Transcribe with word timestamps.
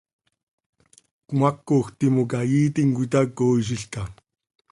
¿Cmaacoj 1.27 1.85
timoca 1.99 2.39
iiitim 2.53 2.89
cöitacooizilca? 2.97 4.03